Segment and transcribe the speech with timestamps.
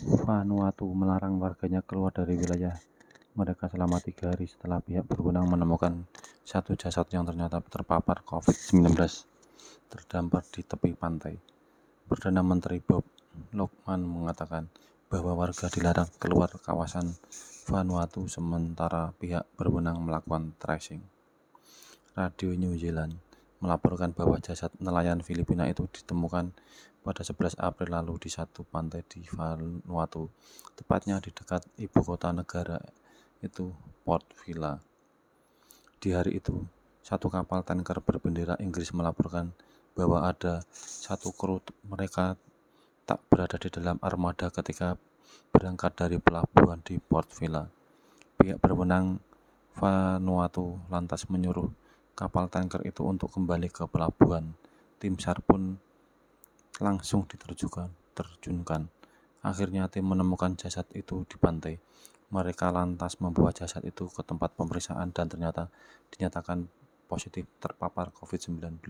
[0.00, 2.72] Vanuatu melarang warganya keluar dari wilayah
[3.36, 6.08] mereka selama tiga hari setelah pihak berwenang menemukan
[6.40, 8.96] satu jasad yang ternyata terpapar COVID-19
[9.92, 11.36] terdampar di tepi pantai.
[12.08, 13.04] Perdana Menteri Bob
[13.52, 14.72] Lokman mengatakan
[15.12, 17.12] bahwa warga dilarang keluar kawasan
[17.68, 21.04] Vanuatu sementara pihak berwenang melakukan tracing.
[22.16, 23.29] Radio New Zealand
[23.60, 26.52] melaporkan bahwa jasad nelayan Filipina itu ditemukan
[27.00, 30.28] pada 11 April lalu di satu pantai di Vanuatu,
[30.76, 32.76] tepatnya di dekat ibu kota negara
[33.40, 33.72] itu
[34.04, 34.76] Port Vila.
[36.00, 36.60] Di hari itu,
[37.00, 39.52] satu kapal tanker berbendera Inggris melaporkan
[39.96, 42.36] bahwa ada satu kru mereka
[43.08, 44.96] tak berada di dalam armada ketika
[45.50, 47.64] berangkat dari pelabuhan di Port Vila.
[48.36, 49.20] Pihak berwenang
[49.76, 51.72] Vanuatu lantas menyuruh
[52.20, 54.52] kapal tanker itu untuk kembali ke pelabuhan.
[55.00, 55.80] Tim SAR pun
[56.76, 57.88] langsung diterjunkan.
[58.12, 58.92] Terjunkan.
[59.40, 61.80] Akhirnya tim menemukan jasad itu di pantai.
[62.28, 65.72] Mereka lantas membawa jasad itu ke tempat pemeriksaan dan ternyata
[66.12, 66.68] dinyatakan
[67.08, 68.84] positif terpapar COVID-19.